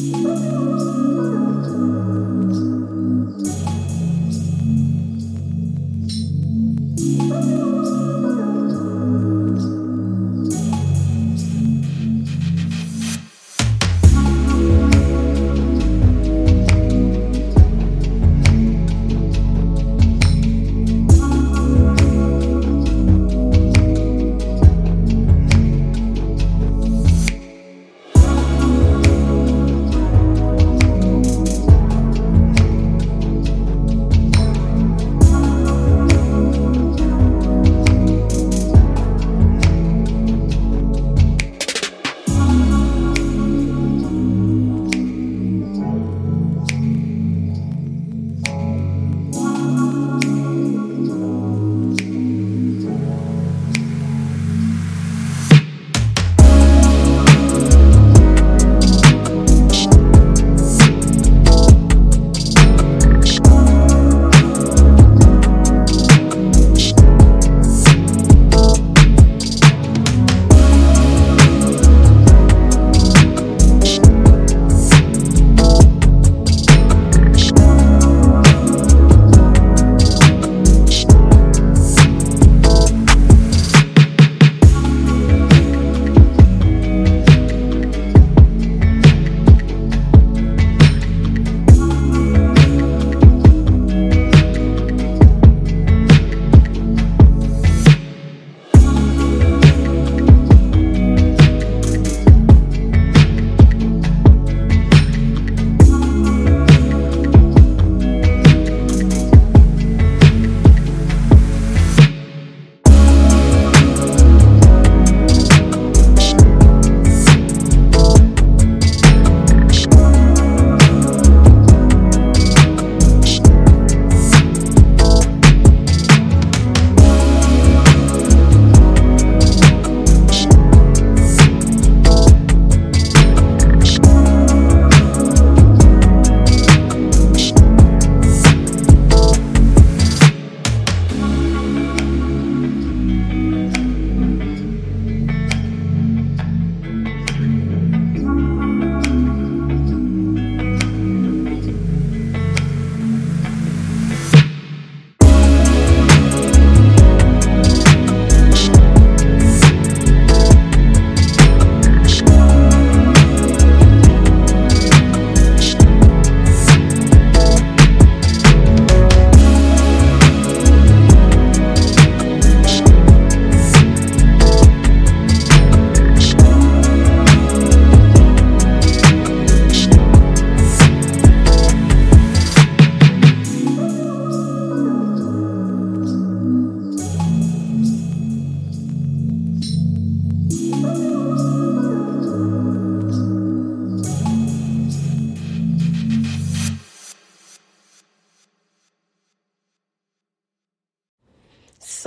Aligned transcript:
Música 0.00 0.69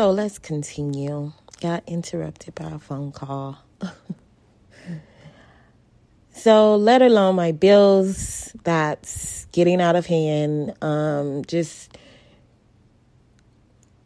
So 0.03 0.11
let's 0.11 0.37
continue. 0.37 1.31
Got 1.61 1.87
interrupted 1.87 2.55
by 2.55 2.65
a 2.65 2.77
phone 2.77 3.13
call. 3.13 3.57
so, 6.35 6.75
let 6.75 7.01
alone 7.01 7.37
my 7.37 7.53
bills 7.53 8.51
that's 8.65 9.45
getting 9.53 9.79
out 9.79 9.95
of 9.95 10.05
hand, 10.05 10.73
um, 10.83 11.45
just 11.45 11.97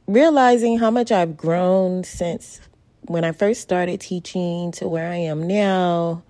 realizing 0.05 0.77
how 0.77 0.91
much 0.91 1.11
I've 1.11 1.35
grown 1.35 2.03
since 2.03 2.61
when 3.07 3.23
I 3.23 3.31
first 3.31 3.61
started 3.61 3.99
teaching 3.99 4.73
to 4.73 4.87
where 4.87 5.11
I 5.11 5.15
am 5.15 5.47
now, 5.47 6.21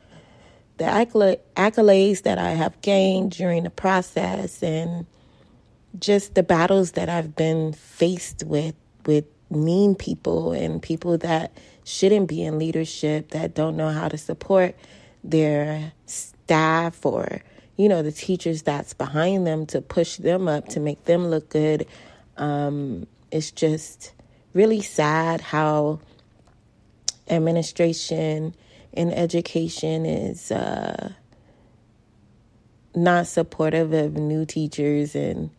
the 0.78 0.86
accolades 0.86 2.24
that 2.24 2.38
I 2.38 2.52
have 2.52 2.80
gained 2.82 3.34
during 3.34 3.64
the 3.64 3.70
process, 3.70 4.64
and 4.64 5.06
just 6.00 6.36
the 6.36 6.44
battles 6.44 6.94
that 6.94 7.10
I've 7.10 7.36
been 7.36 7.74
faced 7.74 8.46
with 8.46 8.74
with 9.06 9.26
mean 9.50 9.96
people 9.96 10.52
and 10.52 10.82
people 10.82 11.18
that 11.18 11.52
shouldn't 11.84 12.28
be 12.28 12.44
in 12.44 12.60
leadership 12.60 13.32
that 13.32 13.56
don't 13.56 13.78
know 13.78 13.90
how 13.90 14.08
to 14.08 14.18
support 14.18 14.76
their 15.24 15.94
staff 16.06 17.06
or 17.06 17.42
you 17.78 17.88
know 17.88 18.02
the 18.02 18.12
teachers 18.12 18.64
that's 18.64 18.94
behind 18.94 19.46
them 19.46 19.66
to 19.66 19.82
push 19.82 20.18
them 20.18 20.48
up 20.48 20.68
to 20.70 20.80
make 20.80 21.06
them 21.06 21.28
look 21.28 21.50
good. 21.50 21.86
Um, 22.38 23.08
it's 23.32 23.52
just 23.52 24.14
really 24.54 24.82
sad 24.82 25.42
how 25.42 26.00
administration 27.30 28.56
and 28.94 29.14
education 29.14 30.06
is 30.06 30.52
uh, 30.52 31.14
not 32.96 33.28
supportive 33.28 33.94
of 33.94 34.14
new 34.14 34.46
teachers 34.46 35.16
and 35.16 35.52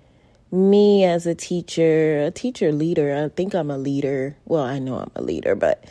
me 0.51 1.05
as 1.05 1.27
a 1.27 1.35
teacher, 1.35 2.25
a 2.25 2.31
teacher 2.31 2.73
leader, 2.73 3.25
I 3.25 3.29
think 3.29 3.55
I'm 3.55 3.71
a 3.71 3.79
leader. 3.79 4.37
Well, 4.45 4.65
I 4.65 4.79
know 4.79 4.99
I'm 4.99 5.11
a 5.15 5.23
leader, 5.23 5.55
but 5.55 5.85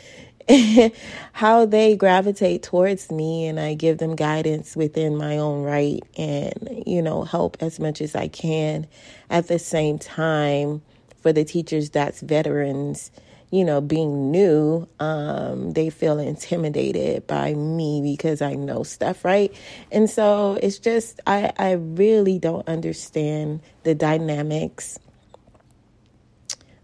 how 1.32 1.66
they 1.66 1.96
gravitate 1.96 2.62
towards 2.62 3.10
me 3.10 3.46
and 3.46 3.60
I 3.60 3.74
give 3.74 3.98
them 3.98 4.16
guidance 4.16 4.74
within 4.74 5.16
my 5.16 5.38
own 5.38 5.62
right 5.62 6.02
and, 6.16 6.82
you 6.86 7.02
know, 7.02 7.22
help 7.24 7.56
as 7.60 7.78
much 7.78 8.00
as 8.00 8.16
I 8.16 8.28
can. 8.28 8.86
At 9.30 9.48
the 9.48 9.58
same 9.58 9.98
time, 9.98 10.82
for 11.20 11.32
the 11.32 11.44
teachers 11.44 11.90
that's 11.90 12.20
veterans, 12.20 13.10
you 13.50 13.64
know, 13.64 13.80
being 13.80 14.30
new, 14.30 14.86
um, 15.00 15.72
they 15.72 15.88
feel 15.90 16.18
intimidated 16.18 17.26
by 17.26 17.54
me 17.54 18.02
because 18.02 18.42
I 18.42 18.54
know 18.54 18.82
stuff, 18.82 19.24
right? 19.24 19.54
And 19.90 20.08
so 20.08 20.58
it's 20.62 20.78
just, 20.78 21.20
I, 21.26 21.52
I 21.58 21.72
really 21.72 22.38
don't 22.38 22.66
understand 22.68 23.60
the 23.84 23.94
dynamics 23.94 24.98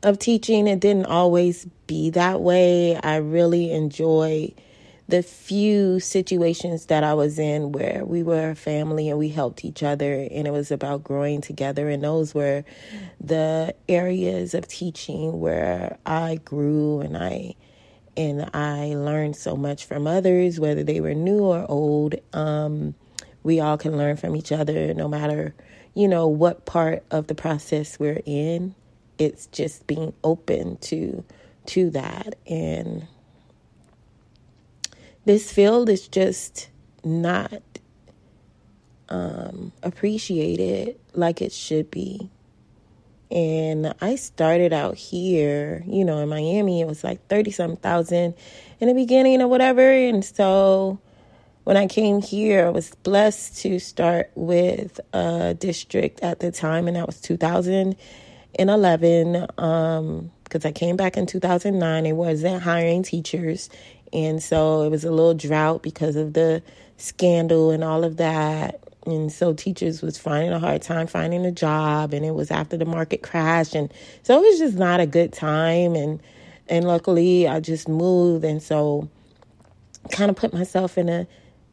of 0.02 0.19
teaching. 0.19 0.66
It 0.66 0.81
didn't 0.81 1.06
always 1.06 1.66
be 1.87 2.11
that 2.11 2.40
way. 2.40 2.96
I 2.96 3.16
really 3.16 3.70
enjoy 3.70 4.55
the 5.06 5.22
few 5.22 6.00
situations 6.00 6.86
that 6.86 7.04
I 7.04 7.14
was 7.14 7.38
in 7.38 7.72
where 7.72 8.04
we 8.04 8.22
were 8.22 8.50
a 8.50 8.54
family 8.54 9.10
and 9.10 9.18
we 9.18 9.28
helped 9.28 9.64
each 9.64 9.82
other 9.82 10.26
and 10.30 10.46
it 10.46 10.50
was 10.50 10.70
about 10.70 11.04
growing 11.04 11.40
together 11.42 11.88
and 11.90 12.02
those 12.02 12.34
were 12.34 12.64
the 13.20 13.74
areas 13.88 14.54
of 14.54 14.66
teaching 14.66 15.40
where 15.40 15.98
I 16.06 16.36
grew 16.44 17.00
and 17.00 17.16
I 17.16 17.54
and 18.16 18.48
I 18.54 18.94
learned 18.94 19.36
so 19.36 19.56
much 19.56 19.84
from 19.84 20.06
others 20.06 20.58
whether 20.58 20.84
they 20.84 21.00
were 21.00 21.14
new 21.14 21.40
or 21.40 21.66
old. 21.68 22.14
Um, 22.32 22.94
we 23.42 23.60
all 23.60 23.76
can 23.76 23.98
learn 23.98 24.16
from 24.16 24.36
each 24.36 24.52
other 24.52 24.94
no 24.94 25.08
matter 25.08 25.54
you 25.94 26.08
know 26.08 26.26
what 26.26 26.64
part 26.64 27.04
of 27.10 27.26
the 27.26 27.34
process 27.34 27.98
we're 27.98 28.22
in. 28.24 28.74
It's 29.18 29.46
just 29.48 29.86
being 29.86 30.14
open 30.24 30.78
to 30.78 31.24
to 31.66 31.90
that 31.90 32.36
and 32.46 33.06
this 35.25 35.53
field 35.53 35.88
is 35.88 36.09
just 36.09 36.69
not 37.03 37.62
um, 39.09 39.73
appreciated 39.82 40.99
like 41.15 41.43
it 41.43 41.53
should 41.53 41.91
be. 41.91 42.31
And 43.31 43.94
I 44.00 44.17
started 44.17 44.73
out 44.73 44.97
here, 44.97 45.85
you 45.87 46.05
know, 46.05 46.19
in 46.19 46.29
Miami, 46.29 46.81
it 46.81 46.87
was 46.87 47.03
like 47.03 47.26
30 47.29 47.50
something 47.50 47.79
thousand 47.79 48.35
in 48.81 48.88
the 48.88 48.94
beginning 48.94 49.41
or 49.43 49.49
whatever. 49.49 49.91
And 49.91 50.25
so 50.25 51.00
when 51.65 51.76
I 51.76 51.87
came 51.87 52.21
here, 52.21 52.67
I 52.67 52.71
was 52.71 52.94
blessed 53.03 53.59
to 53.62 53.79
start 53.79 54.31
with 54.35 55.00
a 55.12 55.55
district 55.55 56.21
at 56.21 56.41
the 56.41 56.53
time, 56.53 56.87
and 56.87 56.97
that 56.97 57.06
was 57.06 57.21
2011. 57.23 59.47
Um, 59.59 60.31
because 60.44 60.67
I 60.67 60.73
came 60.73 60.97
back 60.97 61.17
in 61.17 61.26
2009, 61.26 62.06
it 62.06 62.12
wasn't 62.12 62.62
hiring 62.62 63.03
teachers. 63.03 63.71
And 64.12 64.42
so 64.42 64.82
it 64.82 64.90
was 64.90 65.04
a 65.04 65.10
little 65.10 65.34
drought 65.34 65.82
because 65.82 66.16
of 66.16 66.32
the 66.34 66.62
scandal 66.96 67.70
and 67.70 67.82
all 67.82 68.04
of 68.04 68.16
that. 68.18 68.80
And 69.06 69.30
so 69.30 69.52
teachers 69.52 70.02
was 70.02 70.16
finding 70.16 70.52
a 70.52 70.58
hard 70.58 70.82
time 70.82 71.06
finding 71.06 71.44
a 71.44 71.52
job 71.52 72.14
and 72.14 72.24
it 72.24 72.34
was 72.34 72.50
after 72.50 72.76
the 72.76 72.86
market 72.86 73.22
crashed 73.22 73.74
and 73.74 73.92
so 74.22 74.38
it 74.38 74.46
was 74.48 74.58
just 74.58 74.78
not 74.78 74.98
a 74.98 75.06
good 75.06 75.30
time 75.30 75.94
and 75.94 76.22
and 76.70 76.86
luckily 76.86 77.46
I 77.46 77.60
just 77.60 77.86
moved 77.86 78.44
and 78.44 78.62
so 78.62 79.10
kind 80.10 80.30
of 80.30 80.36
put 80.36 80.54
myself 80.54 80.96
in 80.96 81.10
a 81.10 81.26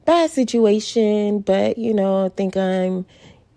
bad 0.04 0.30
situation, 0.30 1.40
but 1.40 1.78
you 1.78 1.94
know, 1.94 2.26
I 2.26 2.30
think 2.30 2.58
I'm 2.58 3.06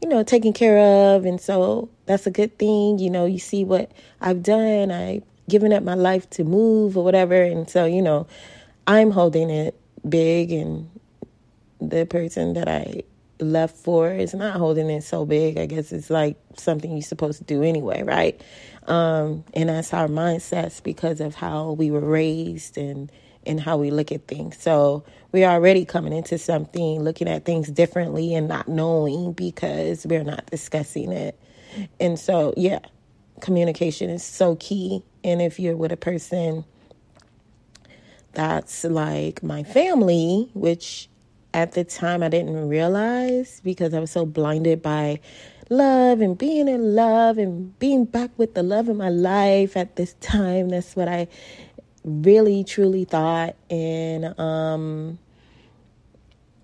you 0.04 0.08
know, 0.08 0.22
taken 0.22 0.52
care 0.52 0.78
of 0.78 1.24
and 1.24 1.40
so 1.40 1.88
that's 2.06 2.26
a 2.26 2.30
good 2.30 2.58
thing. 2.58 2.98
You 2.98 3.10
know, 3.10 3.24
you 3.24 3.38
see 3.38 3.64
what 3.64 3.90
I've 4.20 4.42
done. 4.42 4.90
I've 4.90 5.22
given 5.48 5.72
up 5.72 5.82
my 5.82 5.94
life 5.94 6.28
to 6.30 6.44
move 6.44 6.96
or 6.96 7.02
whatever 7.02 7.42
and 7.42 7.68
so, 7.68 7.86
you 7.86 8.02
know, 8.02 8.26
I'm 8.86 9.10
holding 9.10 9.50
it 9.50 9.78
big, 10.08 10.52
and 10.52 10.90
the 11.80 12.06
person 12.06 12.54
that 12.54 12.68
I 12.68 13.02
left 13.40 13.76
for 13.76 14.10
is 14.12 14.34
not 14.34 14.56
holding 14.56 14.90
it 14.90 15.02
so 15.02 15.24
big. 15.26 15.58
I 15.58 15.66
guess 15.66 15.92
it's 15.92 16.10
like 16.10 16.36
something 16.56 16.92
you're 16.92 17.02
supposed 17.02 17.38
to 17.38 17.44
do 17.44 17.62
anyway, 17.62 18.02
right? 18.02 18.40
Um, 18.86 19.44
and 19.54 19.68
that's 19.68 19.92
our 19.94 20.08
mindsets 20.08 20.82
because 20.82 21.20
of 21.20 21.34
how 21.34 21.72
we 21.72 21.90
were 21.90 22.00
raised 22.00 22.76
and 22.76 23.10
and 23.46 23.60
how 23.60 23.76
we 23.76 23.90
look 23.90 24.10
at 24.10 24.26
things. 24.26 24.56
So 24.58 25.04
we're 25.32 25.48
already 25.48 25.84
coming 25.84 26.12
into 26.14 26.38
something 26.38 27.02
looking 27.02 27.28
at 27.28 27.44
things 27.44 27.68
differently 27.70 28.34
and 28.34 28.48
not 28.48 28.68
knowing 28.68 29.32
because 29.32 30.06
we're 30.06 30.24
not 30.24 30.46
discussing 30.46 31.12
it. 31.12 31.38
And 32.00 32.18
so, 32.18 32.54
yeah, 32.56 32.78
communication 33.40 34.08
is 34.08 34.24
so 34.24 34.56
key. 34.56 35.02
And 35.22 35.42
if 35.42 35.60
you're 35.60 35.76
with 35.76 35.92
a 35.92 35.96
person 35.96 36.64
that's 38.34 38.84
like 38.84 39.42
my 39.42 39.62
family, 39.62 40.50
which 40.54 41.08
at 41.52 41.72
the 41.72 41.84
time 41.84 42.22
I 42.22 42.28
didn't 42.28 42.68
realize 42.68 43.60
because 43.64 43.94
I 43.94 44.00
was 44.00 44.10
so 44.10 44.26
blinded 44.26 44.82
by 44.82 45.20
love 45.70 46.20
and 46.20 46.36
being 46.36 46.68
in 46.68 46.94
love 46.94 47.38
and 47.38 47.78
being 47.78 48.04
back 48.04 48.30
with 48.36 48.54
the 48.54 48.62
love 48.62 48.88
of 48.88 48.96
my 48.96 49.08
life 49.08 49.76
at 49.76 49.96
this 49.96 50.14
time. 50.14 50.68
That's 50.68 50.96
what 50.96 51.08
I 51.08 51.28
really 52.04 52.64
truly 52.64 53.04
thought. 53.04 53.54
And 53.70 54.38
um, 54.38 55.18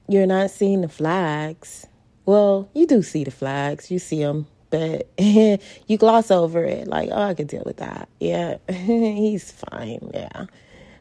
you're 0.08 0.26
not 0.26 0.50
seeing 0.50 0.82
the 0.82 0.88
flags. 0.88 1.86
Well, 2.26 2.68
you 2.74 2.86
do 2.86 3.02
see 3.02 3.24
the 3.24 3.30
flags, 3.30 3.90
you 3.90 3.98
see 3.98 4.22
them, 4.22 4.46
but 4.70 5.08
you 5.18 5.98
gloss 5.98 6.30
over 6.30 6.64
it 6.64 6.86
like, 6.86 7.08
oh, 7.12 7.22
I 7.22 7.34
could 7.34 7.48
deal 7.48 7.62
with 7.64 7.78
that. 7.78 8.08
Yeah, 8.20 8.58
he's 8.68 9.50
fine. 9.52 10.10
Yeah. 10.12 10.46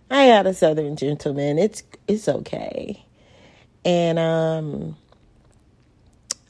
I 0.09 0.27
got 0.27 0.47
a 0.47 0.53
southern 0.53 0.95
gentleman. 0.95 1.59
It's 1.59 1.83
it's 2.07 2.27
okay. 2.27 3.05
And 3.85 4.17
um 4.17 4.97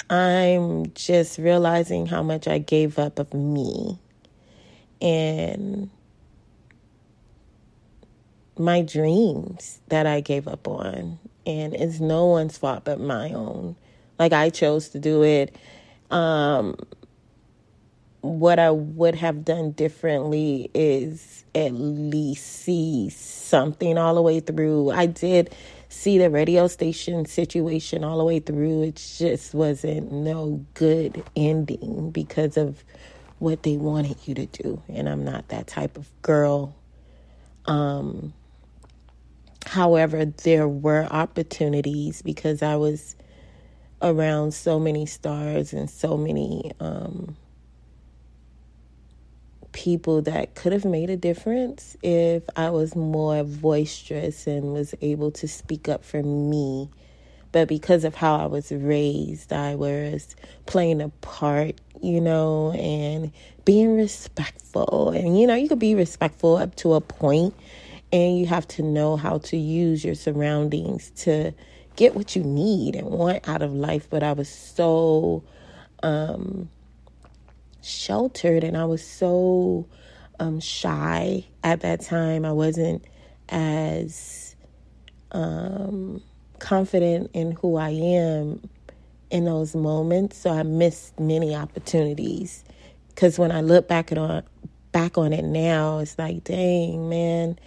I'm 0.10 0.92
just 0.94 1.38
realizing 1.38 2.06
how 2.08 2.24
much 2.24 2.48
I 2.48 2.58
gave 2.58 2.98
up 2.98 3.20
of 3.20 3.34
me 3.34 4.00
and 5.02 5.90
my 8.58 8.82
dreams 8.82 9.80
that 9.90 10.08
I 10.08 10.22
gave 10.22 10.48
up 10.48 10.68
on. 10.68 11.20
And 11.46 11.74
it's 11.74 12.00
no 12.00 12.28
one's 12.28 12.58
fault 12.58 12.86
but 12.86 13.00
my 13.00 13.32
own. 13.34 13.76
Like 14.18 14.34
I 14.34 14.50
chose 14.50 14.90
to 14.90 15.00
do 15.00 15.24
it. 15.24 15.56
Um 16.12 16.76
what 18.22 18.60
I 18.60 18.72
would 18.72 19.16
have 19.16 19.46
done 19.46 19.72
differently 19.72 20.70
is 20.74 21.46
at 21.56 21.72
least 21.74 22.46
see 22.46 23.10
something 23.10 23.98
all 23.98 24.16
the 24.16 24.22
way 24.22 24.40
through. 24.40 24.92
I 24.92 25.06
did 25.06 25.56
see 25.88 26.18
the 26.18 26.30
radio 26.30 26.68
station 26.68 27.26
situation 27.26 28.04
all 28.04 28.18
the 28.18 28.24
way 28.24 28.40
through. 28.40 28.84
It 28.84 28.96
just 29.18 29.54
wasn't 29.54 30.12
no 30.12 30.66
good 30.74 31.24
ending 31.36 32.12
because 32.12 32.58
of 32.58 32.84
what 33.40 33.64
they 33.64 33.78
wanted 33.78 34.18
you 34.26 34.36
to 34.36 34.46
do. 34.48 34.82
And 34.90 35.08
I'm 35.08 35.24
not 35.24 35.48
that 35.50 35.68
type 35.68 35.98
of 35.98 36.10
girl. 36.22 36.76
Um, 37.66 38.34
however, 39.66 40.26
there 40.26 40.68
were 40.68 41.08
opportunities 41.10 42.22
because 42.22 42.62
I 42.62 42.76
was 42.76 43.16
around 44.02 44.54
so 44.54 44.80
many 44.80 45.06
stars 45.06 45.74
and 45.74 45.90
so 45.90 46.18
many 46.18 46.72
um, 46.80 47.36
people 49.72 50.22
that 50.24 50.56
could 50.56 50.74
have 50.74 50.86
made 50.86 51.10
a 51.10 51.18
difference 51.18 51.96
if 52.02 52.44
I 52.56 52.70
was 52.70 52.96
more 52.96 53.44
boisterous 53.44 54.48
and 54.48 54.74
was 54.74 54.96
able 55.02 55.32
to 55.32 55.48
speak 55.48 55.88
up 55.90 56.04
for 56.04 56.24
me. 56.24 56.90
But 57.52 57.68
because 57.68 58.04
of 58.04 58.14
how 58.14 58.36
I 58.36 58.46
was 58.46 58.72
raised, 58.72 59.52
I 59.52 59.76
was 59.76 60.36
playing 60.68 61.02
a 61.02 61.10
part, 61.10 61.82
you 62.02 62.22
know, 62.22 62.72
and 62.74 63.32
being 63.66 63.96
respectful. 63.96 65.10
And, 65.10 65.40
you 65.40 65.48
know, 65.48 65.56
you 65.56 65.68
could 65.68 65.80
be 65.80 65.96
respectful 65.96 66.58
up 66.58 66.76
to 66.76 66.94
a 66.94 67.02
point, 67.02 67.56
and 68.12 68.38
you 68.38 68.46
have 68.46 68.68
to 68.70 68.84
know 68.84 69.18
how 69.18 69.40
to 69.40 69.58
use 69.58 70.06
your 70.06 70.16
surroundings 70.16 71.12
to 71.18 71.54
get 71.96 72.16
what 72.16 72.36
you 72.36 72.44
need 72.44 72.96
and 72.96 73.08
want 73.08 73.48
out 73.48 73.62
of 73.62 73.74
life. 73.74 74.08
But 74.10 74.22
I 74.22 74.34
was 74.34 74.50
so, 74.50 75.44
um, 76.04 76.70
sheltered 77.82 78.64
and 78.64 78.78
I 78.78 78.86
was 78.86 79.06
so 79.06 79.88
um, 80.40 80.60
shy 80.60 81.46
at 81.64 81.82
that 81.82 82.02
time. 82.02 82.46
I 82.46 82.52
wasn't 82.52 83.04
as 83.50 84.56
um, 85.32 86.22
confident 86.60 87.32
in 87.34 87.52
who 87.52 87.78
I 87.78 87.90
am 87.90 88.62
in 89.30 89.46
those 89.46 89.76
moments. 89.76 90.38
So 90.38 90.52
I 90.52 90.64
missed 90.64 91.20
many 91.20 91.56
opportunities. 91.56 92.64
Because 93.10 93.38
when 93.38 93.52
I 93.52 93.62
look 93.62 93.88
back 93.88 94.12
on 94.12 94.44
back 94.92 95.18
on 95.18 95.34
it 95.34 95.46
now, 95.46 96.00
it's 96.00 96.18
like, 96.18 96.44
dang 96.44 97.10
man, 97.10 97.60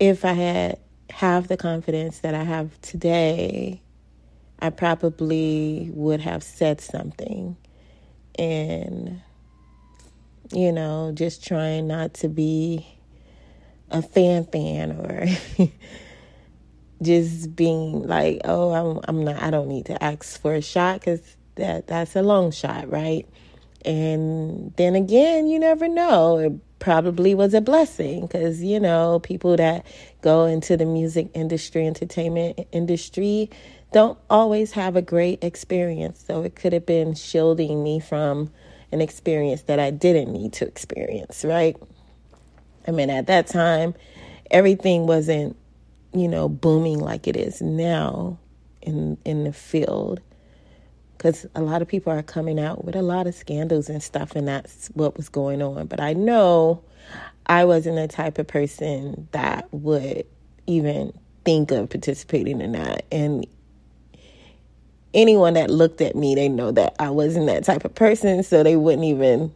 if 0.00 0.24
I 0.24 0.32
had 0.32 0.78
have 1.10 1.48
the 1.48 1.56
confidence 1.56 2.20
that 2.20 2.34
I 2.34 2.42
have 2.42 2.80
today, 2.80 3.82
I 4.60 4.70
probably 4.70 5.90
would 5.92 6.20
have 6.20 6.42
said 6.42 6.80
something 6.80 7.56
and 8.38 9.20
you 10.52 10.72
know 10.72 11.12
just 11.14 11.44
trying 11.44 11.86
not 11.86 12.14
to 12.14 12.28
be 12.28 12.86
a 13.90 14.02
fan 14.02 14.44
fan 14.46 14.92
or 14.92 15.26
just 17.02 17.54
being 17.54 18.06
like 18.06 18.40
oh 18.44 18.72
I'm 18.72 19.00
I'm 19.08 19.24
not 19.24 19.42
I 19.42 19.50
don't 19.50 19.68
need 19.68 19.86
to 19.86 20.02
ask 20.02 20.40
for 20.40 20.54
a 20.54 20.62
shot 20.62 21.02
cuz 21.02 21.20
that 21.56 21.86
that's 21.86 22.16
a 22.16 22.22
long 22.22 22.50
shot 22.50 22.90
right? 22.90 23.26
And 23.84 24.72
then 24.76 24.94
again 24.94 25.46
you 25.46 25.58
never 25.58 25.88
know. 25.88 26.38
It 26.38 26.52
probably 26.78 27.34
was 27.34 27.54
a 27.54 27.60
blessing 27.60 28.28
cuz 28.28 28.62
you 28.62 28.80
know 28.80 29.20
people 29.20 29.56
that 29.56 29.84
go 30.22 30.46
into 30.46 30.76
the 30.76 30.86
music 30.86 31.28
industry 31.34 31.86
entertainment 31.86 32.66
industry 32.72 33.50
don't 33.92 34.18
always 34.30 34.72
have 34.72 34.96
a 34.96 35.02
great 35.02 35.42
experience. 35.44 36.24
So 36.26 36.42
it 36.42 36.56
could 36.56 36.72
have 36.72 36.86
been 36.86 37.14
shielding 37.14 37.82
me 37.82 38.00
from 38.00 38.50
an 38.90 39.00
experience 39.00 39.62
that 39.62 39.78
I 39.78 39.90
didn't 39.90 40.32
need 40.32 40.52
to 40.54 40.66
experience, 40.66 41.44
right? 41.44 41.76
I 42.86 42.90
mean, 42.90 43.10
at 43.10 43.26
that 43.28 43.46
time, 43.46 43.94
everything 44.50 45.06
wasn't 45.06 45.56
you 46.14 46.28
know, 46.28 46.48
booming 46.48 46.98
like 46.98 47.26
it 47.26 47.36
is 47.36 47.60
now 47.60 48.38
in 48.80 49.16
in 49.24 49.44
the 49.44 49.52
field. 49.52 50.20
Because 51.16 51.46
a 51.54 51.62
lot 51.62 51.82
of 51.82 51.88
people 51.88 52.12
are 52.12 52.22
coming 52.22 52.58
out 52.58 52.84
with 52.84 52.96
a 52.96 53.02
lot 53.02 53.26
of 53.26 53.34
scandals 53.34 53.88
and 53.88 54.02
stuff, 54.02 54.34
and 54.34 54.48
that's 54.48 54.88
what 54.88 55.16
was 55.16 55.28
going 55.28 55.62
on. 55.62 55.86
But 55.86 56.00
I 56.00 56.14
know 56.14 56.82
I 57.46 57.64
wasn't 57.64 57.96
the 57.96 58.08
type 58.08 58.38
of 58.38 58.48
person 58.48 59.28
that 59.30 59.72
would 59.72 60.26
even 60.66 61.12
think 61.44 61.70
of 61.70 61.90
participating 61.90 62.60
in 62.60 62.72
that. 62.72 63.06
And 63.12 63.46
anyone 65.14 65.54
that 65.54 65.70
looked 65.70 66.00
at 66.00 66.16
me, 66.16 66.34
they 66.34 66.48
know 66.48 66.70
that 66.72 66.94
I 66.98 67.10
wasn't 67.10 67.46
that 67.46 67.64
type 67.64 67.84
of 67.84 67.94
person, 67.94 68.42
so 68.42 68.62
they 68.62 68.76
wouldn't 68.76 69.04
even 69.04 69.52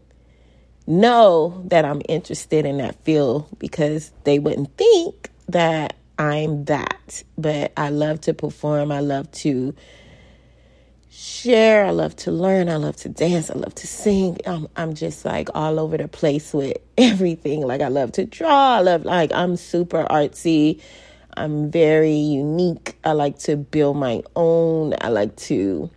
know 0.87 1.63
that 1.67 1.85
I'm 1.85 2.03
interested 2.09 2.65
in 2.65 2.79
that 2.79 3.03
field 3.05 3.47
because 3.59 4.13
they 4.25 4.39
wouldn't 4.39 4.77
think 4.77 5.31
that 5.49 5.97
I'm 6.19 6.65
that. 6.67 7.23
But 7.37 7.73
I 7.77 7.91
love 7.91 8.21
to 8.23 8.35
perform, 8.35 8.93
I 8.93 9.01
love 9.01 9.31
to 9.33 9.75
share, 11.11 11.85
I 11.85 11.91
love 11.91 12.15
to 12.17 12.31
learn, 12.31 12.69
I 12.69 12.77
love 12.77 12.97
to 12.97 13.09
dance, 13.09 13.51
I 13.51 13.55
love 13.55 13.75
to 13.77 13.87
sing. 13.87 14.39
I'm 14.47 14.69
I'm 14.77 14.95
just 14.95 15.25
like 15.25 15.49
all 15.55 15.81
over 15.81 15.97
the 15.97 16.09
place 16.09 16.53
with 16.53 16.77
everything. 16.99 17.63
Like 17.63 17.81
I 17.81 17.89
love 17.89 18.13
to 18.13 18.25
draw, 18.25 18.77
I 18.77 18.81
love 18.81 19.05
like 19.05 19.33
I'm 19.33 19.57
super 19.57 20.05
artsy. 20.11 20.81
I'm 21.37 21.71
very 21.71 22.15
unique. 22.15 22.97
I 23.05 23.13
like 23.13 23.39
to 23.41 23.57
build 23.57 23.97
my 23.97 24.23
own. 24.35 24.95
I 25.01 25.09
like 25.09 25.37
to 25.37 25.91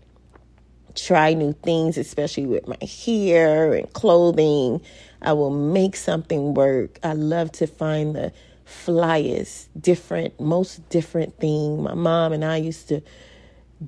try 0.95 1.33
new 1.33 1.53
things, 1.53 1.97
especially 1.97 2.45
with 2.45 2.67
my 2.67 2.77
hair 2.85 3.73
and 3.73 3.91
clothing. 3.93 4.81
I 5.21 5.33
will 5.33 5.51
make 5.51 5.95
something 5.95 6.53
work. 6.53 6.99
I 7.03 7.13
love 7.13 7.51
to 7.53 7.67
find 7.67 8.15
the 8.15 8.33
flyest, 8.65 9.69
different, 9.79 10.39
most 10.39 10.87
different 10.89 11.39
thing. 11.39 11.83
My 11.83 11.93
mom 11.93 12.33
and 12.33 12.43
I 12.43 12.57
used 12.57 12.89
to 12.89 13.01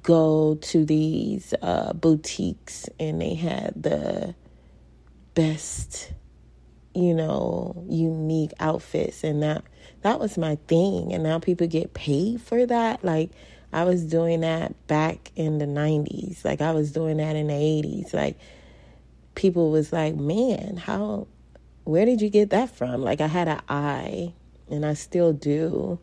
go 0.03 0.55
to 0.55 0.85
these 0.85 1.53
uh, 1.61 1.91
boutiques 1.93 2.87
and 2.99 3.21
they 3.21 3.33
had 3.33 3.73
the 3.75 4.35
best, 5.35 6.13
you 6.95 7.13
know, 7.13 7.83
unique 7.89 8.53
outfits 8.59 9.23
and 9.23 9.43
that 9.43 9.63
that 10.01 10.19
was 10.19 10.37
my 10.37 10.55
thing 10.67 11.13
and 11.13 11.23
now 11.23 11.39
people 11.39 11.67
get 11.67 11.93
paid 11.93 12.41
for 12.41 12.65
that 12.65 13.03
like 13.03 13.31
I 13.73 13.85
was 13.85 14.03
doing 14.03 14.41
that 14.41 14.87
back 14.87 15.31
in 15.35 15.57
the 15.57 15.65
90s. 15.65 16.43
Like 16.43 16.61
I 16.61 16.71
was 16.71 16.91
doing 16.91 17.17
that 17.17 17.35
in 17.35 17.47
the 17.47 17.53
80s. 17.53 18.13
Like 18.13 18.37
people 19.35 19.71
was 19.71 19.93
like, 19.93 20.15
"Man, 20.15 20.77
how 20.77 21.27
where 21.83 22.05
did 22.05 22.21
you 22.21 22.29
get 22.29 22.49
that 22.49 22.69
from?" 22.75 23.01
Like 23.01 23.21
I 23.21 23.27
had 23.27 23.47
an 23.47 23.61
eye 23.69 24.33
and 24.69 24.85
I 24.85 24.93
still 24.93 25.33
do. 25.33 25.99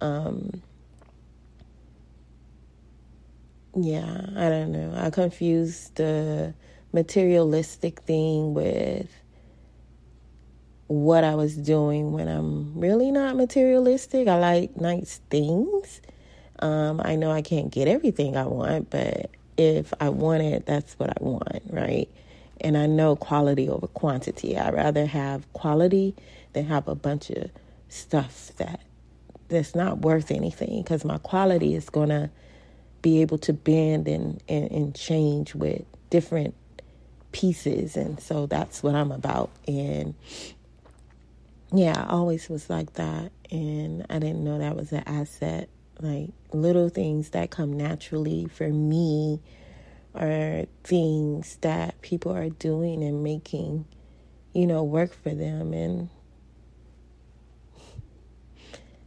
Um 0.00 0.62
yeah, 3.76 4.26
I 4.36 4.48
don't 4.48 4.72
know. 4.72 4.94
I 4.96 5.10
confused 5.10 5.96
the 5.96 6.54
materialistic 6.92 8.00
thing 8.00 8.54
with 8.54 9.10
what 10.88 11.22
I 11.22 11.34
was 11.34 11.56
doing 11.56 12.12
when 12.12 12.28
I'm 12.28 12.78
really 12.78 13.10
not 13.10 13.36
materialistic. 13.36 14.26
I 14.26 14.38
like 14.38 14.76
nice 14.76 15.20
things. 15.30 16.00
Um, 16.60 17.00
I 17.04 17.14
know 17.14 17.30
I 17.30 17.42
can't 17.42 17.70
get 17.70 17.88
everything 17.88 18.36
I 18.36 18.46
want, 18.46 18.90
but 18.90 19.30
if 19.56 19.92
I 20.00 20.08
want 20.08 20.42
it, 20.42 20.66
that's 20.66 20.94
what 20.94 21.10
I 21.10 21.22
want, 21.22 21.62
right? 21.68 22.08
And 22.60 22.76
I 22.76 22.86
know 22.86 23.16
quality 23.16 23.68
over 23.68 23.86
quantity. 23.86 24.56
I'd 24.56 24.74
rather 24.74 25.06
have 25.06 25.50
quality 25.52 26.14
than 26.54 26.66
have 26.66 26.88
a 26.88 26.94
bunch 26.94 27.30
of 27.30 27.50
stuff 27.88 28.50
that 28.56 28.80
that's 29.48 29.74
not 29.74 29.98
worth 29.98 30.30
anything 30.30 30.82
because 30.82 31.04
my 31.04 31.18
quality 31.18 31.74
is 31.74 31.88
going 31.88 32.10
to 32.10 32.30
be 33.02 33.20
able 33.20 33.38
to 33.38 33.52
bend 33.52 34.08
and, 34.08 34.42
and, 34.48 34.70
and 34.70 34.94
change 34.94 35.54
with 35.54 35.82
different 36.10 36.54
pieces. 37.32 37.96
And 37.96 38.20
so 38.20 38.46
that's 38.46 38.82
what 38.82 38.94
I'm 38.94 39.12
about. 39.12 39.50
And 39.66 40.14
yeah, 41.72 42.04
I 42.06 42.12
always 42.12 42.48
was 42.48 42.70
like 42.70 42.94
that. 42.94 43.32
And 43.50 44.06
I 44.10 44.18
didn't 44.18 44.44
know 44.44 44.58
that 44.58 44.76
was 44.76 44.92
an 44.92 45.04
asset 45.06 45.68
like 46.00 46.30
little 46.52 46.88
things 46.88 47.30
that 47.30 47.50
come 47.50 47.76
naturally 47.76 48.46
for 48.46 48.68
me 48.68 49.40
are 50.14 50.64
things 50.84 51.58
that 51.60 52.00
people 52.02 52.32
are 52.32 52.48
doing 52.48 53.02
and 53.02 53.22
making, 53.22 53.84
you 54.52 54.66
know, 54.66 54.82
work 54.82 55.12
for 55.12 55.30
them. 55.30 55.72
And 55.72 56.08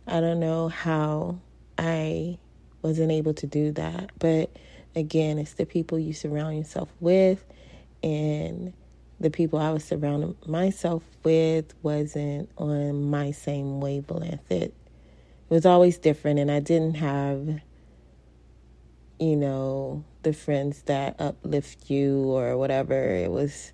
I 0.07 0.19
don't 0.19 0.39
know 0.39 0.67
how 0.67 1.39
I 1.77 2.37
wasn't 2.81 3.11
able 3.11 3.33
to 3.35 3.47
do 3.47 3.71
that. 3.73 4.11
But 4.19 4.51
again, 4.95 5.37
it's 5.37 5.53
the 5.53 5.65
people 5.65 5.97
you 5.99 6.13
surround 6.13 6.57
yourself 6.57 6.89
with 6.99 7.43
and 8.03 8.73
the 9.21 9.29
people 9.29 9.59
I 9.59 9.71
was 9.71 9.83
surrounding 9.83 10.35
myself 10.47 11.03
with 11.23 11.73
wasn't 11.83 12.49
on 12.57 13.09
my 13.09 13.31
same 13.31 13.79
wavelength. 13.79 14.51
It 14.51 14.73
it 14.73 15.53
was 15.53 15.65
always 15.65 15.97
different 15.97 16.39
and 16.39 16.49
I 16.49 16.59
didn't 16.59 16.95
have 16.95 17.61
you 19.19 19.35
know 19.35 20.03
the 20.23 20.33
friends 20.33 20.81
that 20.83 21.15
uplift 21.19 21.89
you 21.89 22.31
or 22.31 22.57
whatever. 22.57 22.95
It 22.95 23.31
was 23.31 23.73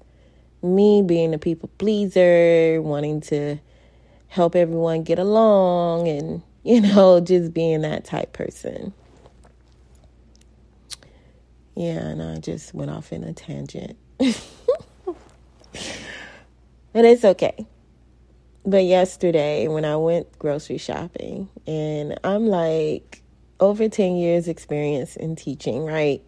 me 0.62 1.02
being 1.02 1.34
a 1.34 1.38
people 1.38 1.70
pleaser 1.78 2.82
wanting 2.82 3.22
to 3.22 3.58
help 4.28 4.56
everyone 4.56 5.04
get 5.04 5.20
along 5.20 6.10
and 6.10 6.42
you 6.64 6.82
know 6.82 7.22
just 7.22 7.54
being 7.54 7.82
that 7.82 8.04
type 8.04 8.34
person. 8.34 8.94
Yeah 11.76 12.00
and 12.00 12.22
I 12.22 12.38
just 12.40 12.74
went 12.74 12.92
off 12.92 13.14
in 13.14 13.24
a 13.24 13.32
tangent 13.34 13.98
but 16.94 17.06
it's 17.06 17.26
okay 17.26 17.68
but 18.68 18.84
yesterday, 18.84 19.70
when 19.70 19.86
I 19.86 19.96
went 19.96 20.38
grocery 20.40 20.78
shopping, 20.78 21.48
and 21.66 22.20
I'm 22.26 22.48
like 22.48 23.24
over 23.62 23.88
10 23.88 24.18
years 24.18 24.50
experience 24.50 25.16
in 25.16 25.38
teaching, 25.38 25.86
right? 25.86 26.22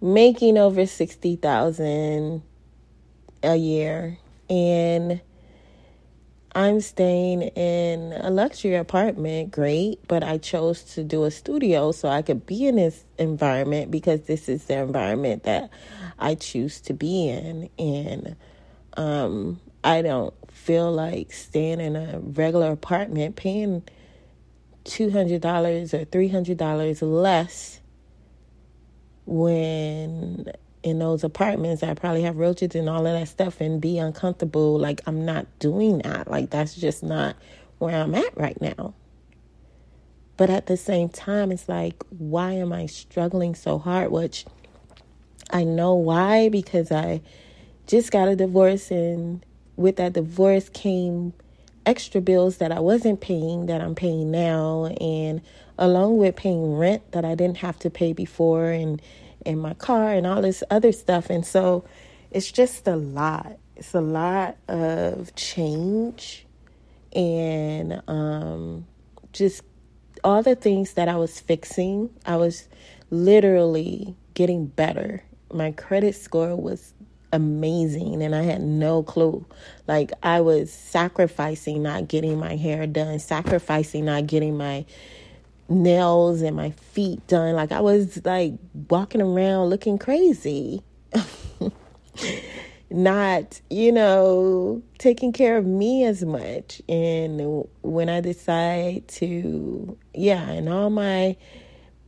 Making 0.00 0.56
over 0.56 0.86
60,000 0.86 2.42
a 3.42 3.56
year 3.56 4.18
and 4.48 5.20
I'm 6.54 6.80
staying 6.80 7.42
in 7.42 8.12
a 8.12 8.30
luxury 8.30 8.76
apartment, 8.76 9.50
great, 9.50 9.98
but 10.06 10.22
I 10.22 10.38
chose 10.38 10.84
to 10.94 11.02
do 11.02 11.24
a 11.24 11.30
studio 11.32 11.90
so 11.90 12.08
I 12.08 12.22
could 12.22 12.46
be 12.46 12.66
in 12.66 12.76
this 12.76 13.04
environment 13.18 13.90
because 13.90 14.22
this 14.22 14.48
is 14.48 14.66
the 14.66 14.78
environment 14.78 15.42
that 15.42 15.70
I 16.20 16.36
choose 16.36 16.80
to 16.82 16.92
be 16.94 17.28
in. 17.28 17.68
And 17.80 18.36
um, 18.96 19.60
I 19.84 20.02
don't 20.02 20.34
feel 20.50 20.92
like 20.92 21.32
staying 21.32 21.80
in 21.80 21.96
a 21.96 22.20
regular 22.20 22.70
apartment 22.70 23.36
paying 23.36 23.82
$200 24.84 25.94
or 25.94 26.04
$300 26.04 26.98
less 27.02 27.80
when 29.24 30.52
in 30.82 30.98
those 30.98 31.22
apartments 31.22 31.82
I 31.82 31.94
probably 31.94 32.22
have 32.22 32.36
roaches 32.36 32.74
and 32.74 32.88
all 32.88 33.06
of 33.06 33.12
that 33.18 33.28
stuff 33.28 33.60
and 33.60 33.80
be 33.80 33.98
uncomfortable. 33.98 34.78
Like, 34.78 35.00
I'm 35.06 35.24
not 35.24 35.46
doing 35.58 35.98
that. 35.98 36.28
Like, 36.28 36.50
that's 36.50 36.74
just 36.74 37.02
not 37.02 37.36
where 37.78 37.94
I'm 37.94 38.14
at 38.14 38.36
right 38.36 38.60
now. 38.60 38.94
But 40.36 40.50
at 40.50 40.66
the 40.66 40.76
same 40.76 41.08
time, 41.08 41.52
it's 41.52 41.68
like, 41.68 42.02
why 42.10 42.52
am 42.52 42.72
I 42.72 42.86
struggling 42.86 43.54
so 43.54 43.78
hard? 43.78 44.10
Which 44.10 44.44
I 45.50 45.64
know 45.64 45.94
why 45.94 46.48
because 46.48 46.90
I 46.90 47.20
just 47.92 48.10
got 48.10 48.26
a 48.26 48.34
divorce 48.34 48.90
and 48.90 49.44
with 49.76 49.96
that 49.96 50.14
divorce 50.14 50.70
came 50.70 51.34
extra 51.84 52.22
bills 52.22 52.56
that 52.56 52.72
I 52.72 52.80
wasn't 52.80 53.20
paying 53.20 53.66
that 53.66 53.82
I'm 53.82 53.94
paying 53.94 54.30
now 54.30 54.86
and 54.98 55.42
along 55.76 56.16
with 56.16 56.34
paying 56.34 56.74
rent 56.74 57.12
that 57.12 57.26
I 57.26 57.34
didn't 57.34 57.58
have 57.58 57.78
to 57.80 57.90
pay 57.90 58.14
before 58.14 58.70
and 58.70 59.02
in 59.44 59.58
my 59.58 59.74
car 59.74 60.10
and 60.10 60.26
all 60.26 60.40
this 60.40 60.64
other 60.70 60.90
stuff. 60.90 61.28
And 61.28 61.44
so 61.44 61.84
it's 62.30 62.50
just 62.50 62.88
a 62.88 62.96
lot. 62.96 63.58
It's 63.76 63.92
a 63.92 64.00
lot 64.00 64.56
of 64.68 65.34
change 65.34 66.46
and 67.14 68.02
um, 68.08 68.86
just 69.34 69.64
all 70.24 70.42
the 70.42 70.56
things 70.56 70.94
that 70.94 71.08
I 71.08 71.16
was 71.16 71.38
fixing 71.40 72.08
I 72.24 72.36
was 72.36 72.68
literally 73.10 74.16
getting 74.32 74.64
better. 74.64 75.24
My 75.52 75.72
credit 75.72 76.14
score 76.14 76.56
was 76.56 76.94
amazing 77.32 78.22
and 78.22 78.34
I 78.34 78.42
had 78.42 78.60
no 78.60 79.02
clue. 79.02 79.44
Like 79.88 80.12
I 80.22 80.40
was 80.40 80.72
sacrificing 80.72 81.82
not 81.82 82.08
getting 82.08 82.38
my 82.38 82.56
hair 82.56 82.86
done, 82.86 83.18
sacrificing 83.18 84.04
not 84.04 84.26
getting 84.26 84.56
my 84.56 84.84
nails 85.68 86.42
and 86.42 86.56
my 86.56 86.70
feet 86.70 87.26
done. 87.26 87.54
Like 87.54 87.72
I 87.72 87.80
was 87.80 88.24
like 88.24 88.54
walking 88.90 89.22
around 89.22 89.70
looking 89.70 89.98
crazy. 89.98 90.82
not, 92.90 93.60
you 93.70 93.90
know, 93.90 94.82
taking 94.98 95.32
care 95.32 95.56
of 95.56 95.64
me 95.64 96.04
as 96.04 96.24
much. 96.24 96.82
And 96.88 97.66
when 97.82 98.08
I 98.08 98.20
decide 98.20 99.08
to, 99.08 99.96
yeah, 100.14 100.50
and 100.50 100.68
all 100.68 100.90
my 100.90 101.36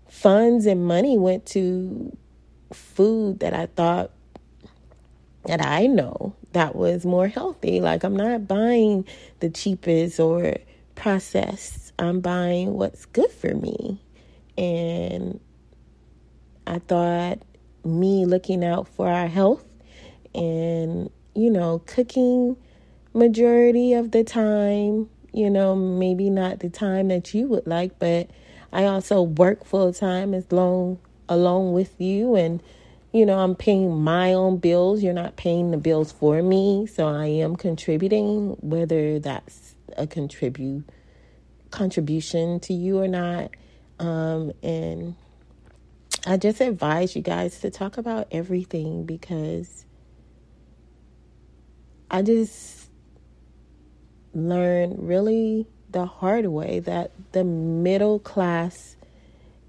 funds 0.08 0.66
and 0.66 0.86
money 0.86 1.18
went 1.18 1.46
to 1.46 2.16
food 2.72 3.40
that 3.40 3.54
I 3.54 3.66
thought 3.66 4.10
that 5.46 5.64
I 5.64 5.86
know 5.86 6.34
that 6.52 6.74
was 6.74 7.04
more 7.04 7.28
healthy. 7.28 7.80
Like 7.80 8.04
I'm 8.04 8.16
not 8.16 8.48
buying 8.48 9.06
the 9.40 9.50
cheapest 9.50 10.18
or 10.20 10.56
processed. 10.94 11.92
I'm 11.98 12.20
buying 12.20 12.74
what's 12.74 13.06
good 13.06 13.30
for 13.30 13.54
me. 13.54 14.00
And 14.56 15.40
I 16.66 16.78
thought 16.78 17.40
me 17.84 18.24
looking 18.24 18.64
out 18.64 18.88
for 18.88 19.08
our 19.08 19.26
health 19.28 19.64
and, 20.34 21.10
you 21.34 21.50
know, 21.50 21.80
cooking 21.86 22.56
majority 23.12 23.92
of 23.92 24.10
the 24.10 24.24
time, 24.24 25.08
you 25.32 25.50
know, 25.50 25.76
maybe 25.76 26.30
not 26.30 26.60
the 26.60 26.70
time 26.70 27.08
that 27.08 27.34
you 27.34 27.46
would 27.48 27.66
like, 27.66 27.98
but 27.98 28.30
I 28.72 28.84
also 28.84 29.22
work 29.22 29.64
full 29.64 29.92
time 29.92 30.34
as 30.34 30.50
long 30.50 30.98
along 31.28 31.72
with 31.72 32.00
you 32.00 32.34
and 32.34 32.62
you 33.14 33.24
know, 33.24 33.38
I'm 33.38 33.54
paying 33.54 34.02
my 34.02 34.32
own 34.32 34.56
bills. 34.56 35.00
You're 35.00 35.14
not 35.14 35.36
paying 35.36 35.70
the 35.70 35.76
bills 35.76 36.10
for 36.10 36.42
me, 36.42 36.88
so 36.88 37.06
I 37.06 37.26
am 37.26 37.54
contributing 37.54 38.56
whether 38.60 39.20
that's 39.20 39.76
a 39.96 40.04
contribute 40.04 40.84
contribution 41.70 42.58
to 42.60 42.74
you 42.74 42.98
or 42.98 43.06
not. 43.06 43.52
Um, 44.00 44.52
and 44.64 45.14
I 46.26 46.36
just 46.38 46.60
advise 46.60 47.14
you 47.14 47.22
guys 47.22 47.60
to 47.60 47.70
talk 47.70 47.98
about 47.98 48.26
everything 48.32 49.06
because 49.06 49.86
I 52.10 52.22
just 52.22 52.90
learned 54.34 55.08
really 55.08 55.68
the 55.90 56.04
hard 56.04 56.46
way 56.46 56.80
that 56.80 57.12
the 57.30 57.44
middle 57.44 58.18
class 58.18 58.96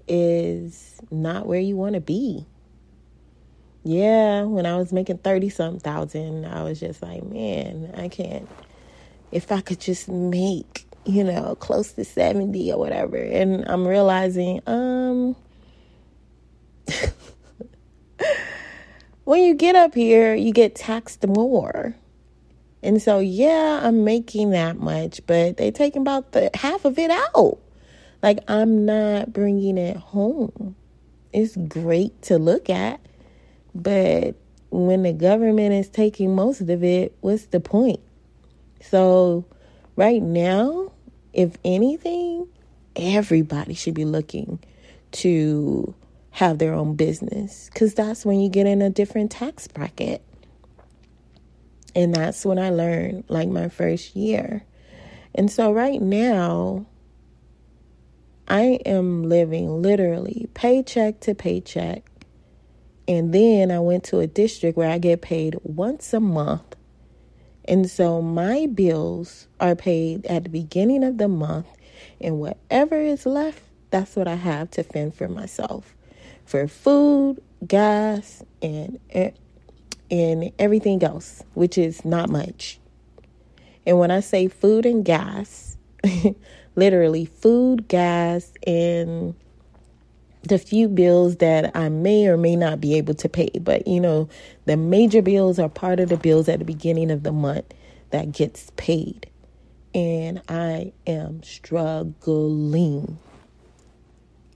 is 0.08 1.00
not 1.12 1.46
where 1.46 1.60
you 1.60 1.76
want 1.76 1.94
to 1.94 2.00
be. 2.00 2.44
Yeah, 3.86 4.42
when 4.42 4.66
I 4.66 4.76
was 4.76 4.92
making 4.92 5.18
30 5.18 5.48
something 5.48 5.78
thousand, 5.78 6.44
I 6.44 6.64
was 6.64 6.80
just 6.80 7.02
like, 7.02 7.22
man, 7.22 7.94
I 7.96 8.08
can't. 8.08 8.48
If 9.30 9.52
I 9.52 9.60
could 9.60 9.78
just 9.78 10.08
make, 10.08 10.88
you 11.04 11.22
know, 11.22 11.54
close 11.54 11.92
to 11.92 12.04
70 12.04 12.72
or 12.72 12.80
whatever. 12.80 13.16
And 13.16 13.64
I'm 13.68 13.86
realizing, 13.86 14.60
um, 14.66 15.36
when 19.22 19.44
you 19.44 19.54
get 19.54 19.76
up 19.76 19.94
here, 19.94 20.34
you 20.34 20.52
get 20.52 20.74
taxed 20.74 21.24
more. 21.24 21.94
And 22.82 23.00
so, 23.00 23.20
yeah, 23.20 23.78
I'm 23.84 24.02
making 24.02 24.50
that 24.50 24.80
much, 24.80 25.20
but 25.28 25.58
they 25.58 25.70
taking 25.70 26.02
about 26.02 26.32
the 26.32 26.50
half 26.54 26.84
of 26.84 26.98
it 26.98 27.12
out. 27.12 27.60
Like 28.20 28.40
I'm 28.48 28.84
not 28.84 29.32
bringing 29.32 29.78
it 29.78 29.96
home. 29.96 30.74
It's 31.32 31.56
great 31.56 32.20
to 32.22 32.36
look 32.36 32.68
at, 32.68 32.98
but 33.82 34.36
when 34.70 35.02
the 35.02 35.12
government 35.12 35.72
is 35.72 35.88
taking 35.88 36.34
most 36.34 36.60
of 36.62 36.82
it, 36.82 37.16
what's 37.20 37.46
the 37.46 37.60
point? 37.60 38.00
So, 38.80 39.44
right 39.96 40.22
now, 40.22 40.92
if 41.32 41.56
anything, 41.64 42.48
everybody 42.94 43.74
should 43.74 43.94
be 43.94 44.04
looking 44.04 44.58
to 45.12 45.94
have 46.30 46.58
their 46.58 46.74
own 46.74 46.96
business 46.96 47.70
because 47.72 47.94
that's 47.94 48.24
when 48.24 48.40
you 48.40 48.48
get 48.48 48.66
in 48.66 48.82
a 48.82 48.90
different 48.90 49.30
tax 49.30 49.68
bracket. 49.68 50.22
And 51.94 52.14
that's 52.14 52.44
when 52.44 52.58
I 52.58 52.70
learned, 52.70 53.24
like 53.28 53.48
my 53.48 53.70
first 53.70 54.14
year. 54.14 54.62
And 55.34 55.50
so 55.50 55.72
right 55.72 56.00
now, 56.00 56.84
I 58.48 58.80
am 58.84 59.24
living 59.28 59.82
literally 59.82 60.48
paycheck 60.54 61.20
to 61.20 61.34
paycheck. 61.34 62.04
And 63.08 63.32
then 63.32 63.70
I 63.70 63.78
went 63.78 64.04
to 64.04 64.18
a 64.20 64.26
district 64.26 64.76
where 64.76 64.90
I 64.90 64.98
get 64.98 65.22
paid 65.22 65.56
once 65.62 66.12
a 66.12 66.20
month. 66.20 66.76
And 67.64 67.90
so 67.90 68.22
my 68.22 68.66
bills 68.66 69.48
are 69.60 69.74
paid 69.76 70.26
at 70.26 70.44
the 70.44 70.50
beginning 70.50 71.04
of 71.04 71.18
the 71.18 71.28
month. 71.28 71.66
And 72.20 72.40
whatever 72.40 73.00
is 73.00 73.26
left, 73.26 73.62
that's 73.90 74.16
what 74.16 74.28
I 74.28 74.34
have 74.34 74.70
to 74.72 74.82
fend 74.82 75.14
for 75.14 75.28
myself 75.28 75.96
for 76.46 76.68
food, 76.68 77.42
gas, 77.66 78.42
and 78.62 78.98
and 80.10 80.52
everything 80.58 81.02
else, 81.02 81.42
which 81.54 81.76
is 81.76 82.04
not 82.04 82.30
much. 82.30 82.78
And 83.84 83.98
when 83.98 84.10
I 84.10 84.20
say 84.20 84.48
food 84.48 84.86
and 84.86 85.04
gas, 85.04 85.76
literally 86.76 87.24
food, 87.24 87.88
gas, 87.88 88.52
and 88.66 89.34
the 90.46 90.58
few 90.58 90.88
bills 90.88 91.36
that 91.36 91.76
I 91.76 91.88
may 91.88 92.26
or 92.26 92.36
may 92.36 92.56
not 92.56 92.80
be 92.80 92.94
able 92.96 93.14
to 93.14 93.28
pay. 93.28 93.50
But 93.60 93.86
you 93.86 94.00
know, 94.00 94.28
the 94.64 94.76
major 94.76 95.22
bills 95.22 95.58
are 95.58 95.68
part 95.68 96.00
of 96.00 96.08
the 96.08 96.16
bills 96.16 96.48
at 96.48 96.58
the 96.58 96.64
beginning 96.64 97.10
of 97.10 97.22
the 97.22 97.32
month 97.32 97.66
that 98.10 98.32
gets 98.32 98.70
paid. 98.76 99.28
And 99.94 100.42
I 100.48 100.92
am 101.06 101.42
struggling. 101.42 103.18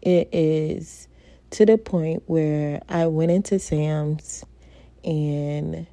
It 0.03 0.29
is 0.33 1.09
to 1.51 1.67
the 1.67 1.79
point 1.79 2.23
where 2.27 2.81
I 2.89 3.07
went 3.07 3.31
into 3.31 3.59
Sam's 3.59 4.45
and 5.05 5.87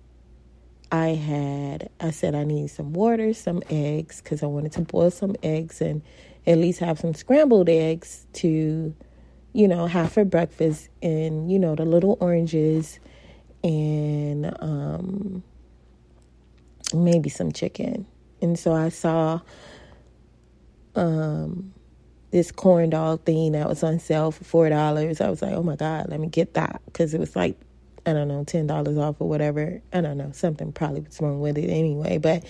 I 0.92 1.08
had, 1.10 1.90
I 2.00 2.12
said, 2.12 2.36
I 2.36 2.44
need 2.44 2.70
some 2.70 2.94
water, 2.94 3.34
some 3.34 3.62
eggs, 3.70 4.22
because 4.22 4.44
I 4.44 4.46
wanted 4.46 4.72
to 4.74 4.82
boil 4.82 5.12
some 5.12 5.36
eggs 5.44 5.82
and 5.82 6.02
at 6.46 6.58
least 6.58 6.80
have 6.80 7.00
some 7.00 7.14
scrambled 7.14 7.68
eggs 7.68 8.26
to, 8.34 8.96
you 9.54 9.68
know, 9.68 9.88
have 9.88 10.12
for 10.14 10.26
breakfast, 10.26 10.90
and, 11.02 11.52
you 11.52 11.60
know, 11.60 11.76
the 11.76 11.86
little 11.86 12.18
oranges 12.20 13.00
and 13.64 14.46
um, 14.62 15.44
maybe 16.94 17.30
some 17.30 17.52
chicken. 17.52 18.06
And 18.42 18.58
so 18.58 18.74
I 18.74 18.90
saw 18.90 19.42
um, 20.96 21.74
this 22.32 22.52
corn 22.52 22.90
dog 22.90 23.24
thing 23.24 23.54
that 23.54 23.68
was 23.68 23.84
on 23.84 24.00
sale 24.00 24.32
for 24.32 24.44
four 24.44 24.70
dollars. 24.70 25.22
I 25.22 25.30
was 25.30 25.42
like, 25.42 25.54
oh 25.54 25.64
my 25.64 25.76
god, 25.76 26.08
let 26.10 26.20
me 26.20 26.28
get 26.28 26.54
that 26.54 26.82
because 26.86 27.14
it 27.14 27.20
was 27.20 27.36
like 27.36 27.58
I 28.06 28.14
don't 28.14 28.28
know 28.28 28.44
ten 28.44 28.68
dollars 28.68 28.98
off 28.98 29.20
or 29.20 29.28
whatever. 29.28 29.82
I 29.92 30.02
don't 30.02 30.18
know 30.18 30.32
something 30.34 30.72
probably 30.72 31.02
was 31.02 31.20
wrong 31.22 31.42
with 31.42 31.58
it 31.58 31.70
anyway, 31.70 32.18
but. 32.18 32.44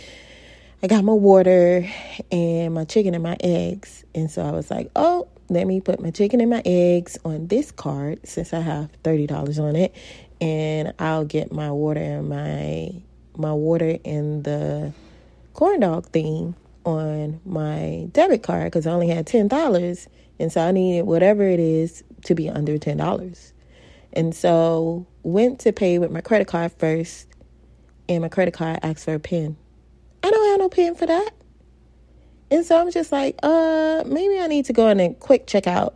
I 0.83 0.85
got 0.85 1.03
my 1.03 1.13
water 1.13 1.89
and 2.31 2.71
my 2.75 2.85
chicken 2.85 3.15
and 3.15 3.23
my 3.23 3.35
eggs. 3.39 4.05
And 4.13 4.29
so 4.29 4.43
I 4.43 4.51
was 4.51 4.69
like, 4.69 4.91
oh, 4.95 5.27
let 5.49 5.67
me 5.67 5.79
put 5.81 6.01
my 6.01 6.11
chicken 6.11 6.41
and 6.41 6.49
my 6.49 6.61
eggs 6.65 7.17
on 7.23 7.47
this 7.47 7.71
card 7.71 8.19
since 8.27 8.53
I 8.53 8.59
have 8.59 8.89
$30 9.03 9.59
on 9.59 9.75
it. 9.75 9.95
And 10.39 10.93
I'll 10.99 11.25
get 11.25 11.51
my 11.51 11.71
water 11.71 12.01
and 12.01 12.29
my 12.29 13.01
my 13.35 13.53
water 13.53 13.97
in 14.03 14.43
the 14.43 14.91
corn 15.53 15.79
dog 15.79 16.07
thing 16.07 16.55
on 16.85 17.39
my 17.45 18.07
debit 18.11 18.43
card 18.43 18.65
because 18.65 18.87
I 18.87 18.91
only 18.91 19.07
had 19.07 19.27
$10. 19.27 20.07
And 20.39 20.51
so 20.51 20.61
I 20.61 20.71
needed 20.71 21.03
whatever 21.03 21.43
it 21.43 21.59
is 21.59 22.03
to 22.25 22.35
be 22.35 22.49
under 22.49 22.77
$10. 22.77 23.51
And 24.13 24.35
so 24.35 25.05
went 25.23 25.59
to 25.61 25.71
pay 25.71 25.99
with 25.99 26.11
my 26.11 26.21
credit 26.21 26.47
card 26.47 26.71
first. 26.73 27.27
And 28.09 28.21
my 28.21 28.29
credit 28.29 28.53
card 28.53 28.79
asked 28.83 29.05
for 29.05 29.13
a 29.13 29.19
pin. 29.19 29.57
I 30.23 30.31
don't 30.31 30.49
have 30.49 30.59
no 30.59 30.69
pin 30.69 30.95
for 30.95 31.05
that. 31.05 31.31
And 32.49 32.65
so 32.65 32.79
I'm 32.79 32.91
just 32.91 33.11
like, 33.11 33.37
uh, 33.43 34.03
maybe 34.05 34.39
I 34.39 34.47
need 34.47 34.65
to 34.65 34.73
go 34.73 34.87
in 34.87 34.99
and 34.99 35.19
quick 35.19 35.47
checkout 35.47 35.93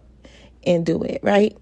and 0.65 0.85
do 0.85 1.01
it, 1.03 1.21
right? 1.23 1.57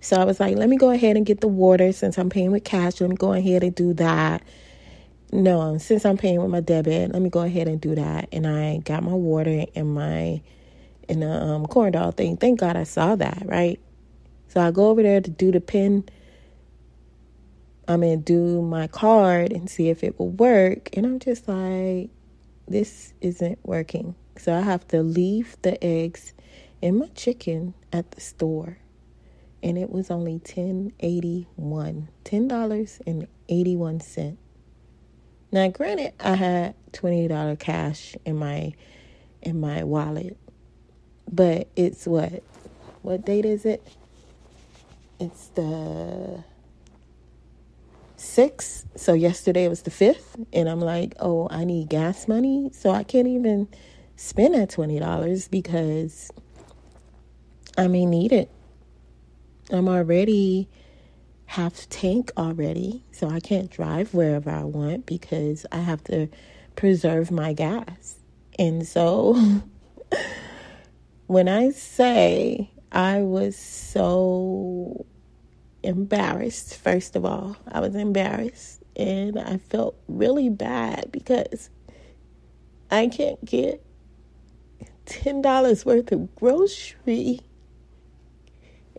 So 0.00 0.16
I 0.16 0.24
was 0.24 0.40
like, 0.40 0.56
let 0.56 0.68
me 0.68 0.76
go 0.76 0.90
ahead 0.90 1.16
and 1.16 1.24
get 1.24 1.40
the 1.40 1.48
water 1.48 1.92
since 1.92 2.18
I'm 2.18 2.30
paying 2.30 2.50
with 2.50 2.64
cash. 2.64 3.00
Let 3.00 3.10
me 3.10 3.16
go 3.16 3.32
ahead 3.32 3.62
and 3.62 3.74
do 3.74 3.94
that 3.94 4.42
no, 5.32 5.78
since 5.78 6.04
I'm 6.04 6.16
paying 6.16 6.40
with 6.40 6.50
my 6.50 6.60
debit, 6.60 7.12
let 7.12 7.22
me 7.22 7.30
go 7.30 7.40
ahead 7.40 7.68
and 7.68 7.80
do 7.80 7.94
that. 7.94 8.28
And 8.32 8.46
I 8.46 8.78
got 8.78 9.02
my 9.04 9.12
water 9.12 9.64
and 9.74 9.94
my 9.94 10.40
in 11.08 11.20
the 11.20 11.30
um, 11.30 11.66
corn 11.66 11.92
dog 11.92 12.16
thing. 12.16 12.36
Thank 12.36 12.60
God 12.60 12.76
I 12.76 12.84
saw 12.84 13.16
that, 13.16 13.42
right? 13.44 13.80
So 14.48 14.60
I 14.60 14.70
go 14.70 14.88
over 14.88 15.02
there 15.02 15.20
to 15.20 15.30
do 15.30 15.52
the 15.52 15.60
pin. 15.60 16.08
I'm 17.86 18.00
gonna 18.00 18.16
do 18.16 18.62
my 18.62 18.86
card 18.86 19.52
and 19.52 19.68
see 19.70 19.88
if 19.88 20.02
it 20.02 20.18
will 20.18 20.30
work. 20.30 20.90
And 20.96 21.06
I'm 21.06 21.18
just 21.18 21.48
like, 21.48 22.10
this 22.70 23.12
isn't 23.20 23.58
working. 23.64 24.14
So 24.38 24.56
I 24.56 24.60
have 24.60 24.88
to 24.88 25.02
leave 25.02 25.56
the 25.60 25.82
eggs 25.84 26.32
and 26.82 26.98
my 26.98 27.08
chicken 27.08 27.74
at 27.92 28.12
the 28.12 28.20
store. 28.20 28.78
And 29.62 29.76
it 29.76 29.90
was 29.90 30.10
only 30.10 30.38
ten 30.38 30.92
eighty 31.00 31.46
one. 31.56 32.08
Ten 32.24 32.48
dollars 32.48 33.00
and 33.06 33.26
eighty 33.50 33.76
one 33.76 34.00
cent. 34.00 34.38
Now, 35.52 35.68
granted, 35.68 36.14
I 36.20 36.36
had 36.36 36.74
twenty 36.92 37.28
dollar 37.28 37.56
cash 37.56 38.16
in 38.24 38.36
my 38.36 38.72
in 39.42 39.60
my 39.60 39.84
wallet, 39.84 40.38
but 41.30 41.68
it's 41.76 42.06
what 42.06 42.42
what 43.02 43.26
date 43.26 43.44
is 43.44 43.66
it? 43.66 43.86
It's 45.18 45.48
the 45.48 46.44
6th. 48.20 48.84
So 48.96 49.14
yesterday 49.14 49.66
was 49.66 49.82
the 49.82 49.90
5th. 49.90 50.46
And 50.52 50.68
I'm 50.68 50.80
like, 50.80 51.14
oh, 51.18 51.48
I 51.50 51.64
need 51.64 51.88
gas 51.88 52.28
money. 52.28 52.70
So 52.72 52.90
I 52.90 53.02
can't 53.02 53.26
even 53.26 53.66
spend 54.16 54.54
that 54.54 54.70
$20 54.70 55.50
because 55.50 56.30
I 57.78 57.88
may 57.88 58.04
need 58.04 58.32
it. 58.32 58.50
I'm 59.70 59.88
already 59.88 60.68
half 61.46 61.88
tank 61.88 62.30
already. 62.36 63.02
So 63.12 63.28
I 63.28 63.40
can't 63.40 63.70
drive 63.70 64.12
wherever 64.12 64.50
I 64.50 64.64
want 64.64 65.06
because 65.06 65.64
I 65.72 65.78
have 65.78 66.04
to 66.04 66.28
preserve 66.76 67.30
my 67.30 67.54
gas. 67.54 68.18
And 68.58 68.86
so 68.86 69.60
when 71.26 71.48
I 71.48 71.70
say 71.70 72.70
I 72.92 73.22
was 73.22 73.56
so 73.56 75.06
embarrassed, 75.82 76.76
first 76.76 77.16
of 77.16 77.24
all, 77.24 77.56
I 77.68 77.80
was 77.80 77.94
embarrassed 77.94 78.82
and 78.96 79.38
I 79.38 79.58
felt 79.58 79.96
really 80.08 80.48
bad 80.48 81.10
because 81.12 81.70
I 82.90 83.08
can't 83.08 83.42
get 83.44 83.84
$10 85.06 85.84
worth 85.84 86.12
of 86.12 86.34
grocery 86.34 87.40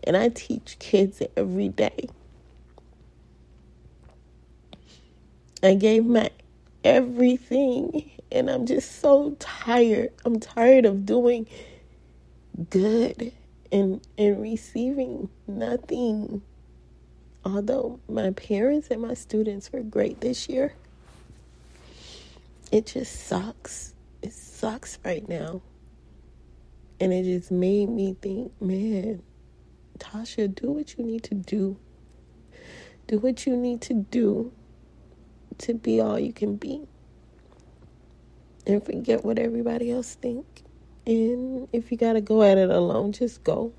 and 0.04 0.16
I 0.16 0.28
teach 0.28 0.78
kids 0.78 1.22
every 1.36 1.68
day. 1.68 2.08
I 5.62 5.74
gave 5.74 6.04
my 6.04 6.30
everything 6.82 8.10
and 8.32 8.50
I'm 8.50 8.66
just 8.66 9.00
so 9.00 9.36
tired. 9.38 10.10
I'm 10.24 10.40
tired 10.40 10.84
of 10.86 11.06
doing 11.06 11.46
good 12.70 13.32
and 13.70 14.00
and 14.18 14.40
receiving 14.42 15.28
nothing. 15.46 16.42
Although 17.44 17.98
my 18.08 18.30
parents 18.30 18.88
and 18.90 19.02
my 19.02 19.14
students 19.14 19.72
were 19.72 19.82
great 19.82 20.20
this 20.20 20.48
year, 20.48 20.74
it 22.70 22.86
just 22.86 23.26
sucks. 23.26 23.94
It 24.22 24.32
sucks 24.32 24.98
right 25.04 25.28
now. 25.28 25.60
And 27.00 27.12
it 27.12 27.24
just 27.24 27.50
made 27.50 27.88
me 27.88 28.16
think, 28.22 28.52
man, 28.60 29.22
Tasha, 29.98 30.54
do 30.54 30.70
what 30.70 30.96
you 30.96 31.04
need 31.04 31.24
to 31.24 31.34
do. 31.34 31.76
Do 33.08 33.18
what 33.18 33.44
you 33.44 33.56
need 33.56 33.80
to 33.82 33.94
do 33.94 34.52
to 35.58 35.74
be 35.74 36.00
all 36.00 36.18
you 36.18 36.32
can 36.32 36.56
be. 36.56 36.82
And 38.66 38.84
forget 38.84 39.24
what 39.24 39.40
everybody 39.40 39.90
else 39.90 40.14
think. 40.14 40.62
And 41.04 41.68
if 41.72 41.90
you 41.90 41.98
got 41.98 42.12
to 42.12 42.20
go 42.20 42.42
at 42.44 42.56
it 42.56 42.70
alone, 42.70 43.10
just 43.10 43.42
go. 43.42 43.72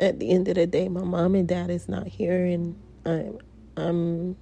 At 0.00 0.18
the 0.18 0.30
end 0.30 0.48
of 0.48 0.54
the 0.56 0.66
day, 0.66 0.88
my 0.88 1.02
mom 1.02 1.34
and 1.34 1.46
dad 1.46 1.70
is 1.70 1.88
not 1.88 2.06
here 2.06 2.44
and 2.44 2.76
I'm 3.04 3.38
I'm 3.76 4.36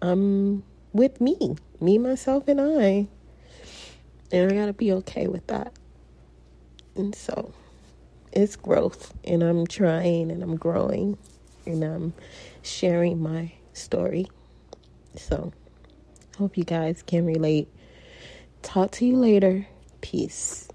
I'm 0.00 0.62
with 0.92 1.20
me, 1.20 1.56
me 1.80 1.98
myself 1.98 2.48
and 2.48 2.60
I. 2.60 3.08
And 4.30 4.52
I 4.52 4.54
got 4.54 4.66
to 4.66 4.72
be 4.72 4.92
okay 4.92 5.26
with 5.26 5.46
that. 5.48 5.72
And 6.94 7.14
so 7.14 7.52
it's 8.32 8.56
growth 8.56 9.14
and 9.24 9.42
I'm 9.42 9.66
trying 9.66 10.30
and 10.30 10.42
I'm 10.42 10.56
growing 10.56 11.18
and 11.66 11.82
I'm 11.82 12.14
sharing 12.62 13.20
my 13.22 13.52
story. 13.72 14.26
So, 15.16 15.52
hope 16.36 16.56
you 16.56 16.64
guys 16.64 17.02
can 17.02 17.24
relate. 17.26 17.68
Talk 18.62 18.92
to 18.92 19.06
you 19.06 19.16
later. 19.16 19.66
Peace. 20.00 20.68